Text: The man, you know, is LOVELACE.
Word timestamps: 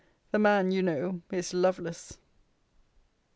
The 0.31 0.39
man, 0.39 0.71
you 0.71 0.81
know, 0.81 1.21
is 1.31 1.53
LOVELACE. 1.53 2.17